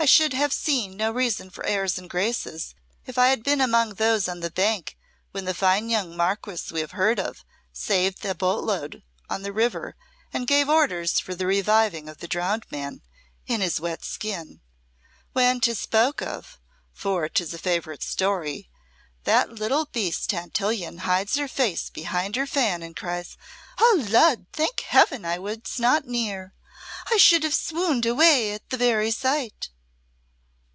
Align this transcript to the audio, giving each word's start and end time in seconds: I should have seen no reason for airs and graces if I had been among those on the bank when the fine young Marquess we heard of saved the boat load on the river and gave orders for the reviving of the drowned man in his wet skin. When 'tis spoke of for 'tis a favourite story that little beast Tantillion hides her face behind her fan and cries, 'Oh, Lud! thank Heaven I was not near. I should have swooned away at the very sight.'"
I 0.00 0.04
should 0.10 0.32
have 0.32 0.52
seen 0.52 0.96
no 0.96 1.10
reason 1.10 1.50
for 1.50 1.66
airs 1.66 1.98
and 1.98 2.08
graces 2.08 2.72
if 3.04 3.18
I 3.18 3.28
had 3.28 3.42
been 3.42 3.60
among 3.60 3.94
those 3.94 4.28
on 4.28 4.40
the 4.40 4.50
bank 4.50 4.96
when 5.32 5.44
the 5.44 5.52
fine 5.52 5.90
young 5.90 6.16
Marquess 6.16 6.70
we 6.70 6.80
heard 6.82 7.18
of 7.18 7.44
saved 7.72 8.22
the 8.22 8.32
boat 8.34 8.62
load 8.62 9.02
on 9.28 9.42
the 9.42 9.52
river 9.52 9.96
and 10.32 10.46
gave 10.46 10.68
orders 10.68 11.18
for 11.18 11.34
the 11.34 11.46
reviving 11.46 12.08
of 12.08 12.18
the 12.18 12.28
drowned 12.28 12.64
man 12.70 13.02
in 13.48 13.60
his 13.60 13.80
wet 13.80 14.04
skin. 14.04 14.60
When 15.32 15.60
'tis 15.60 15.80
spoke 15.80 16.22
of 16.22 16.58
for 16.92 17.28
'tis 17.28 17.52
a 17.52 17.58
favourite 17.58 18.04
story 18.04 18.70
that 19.24 19.50
little 19.50 19.86
beast 19.86 20.30
Tantillion 20.30 20.98
hides 21.00 21.34
her 21.36 21.48
face 21.48 21.90
behind 21.90 22.36
her 22.36 22.46
fan 22.46 22.84
and 22.84 22.94
cries, 22.96 23.36
'Oh, 23.78 24.06
Lud! 24.08 24.46
thank 24.52 24.78
Heaven 24.80 25.24
I 25.24 25.38
was 25.38 25.78
not 25.80 26.06
near. 26.06 26.54
I 27.10 27.16
should 27.16 27.42
have 27.42 27.54
swooned 27.54 28.06
away 28.06 28.52
at 28.52 28.70
the 28.70 28.78
very 28.78 29.10
sight.'" 29.10 29.70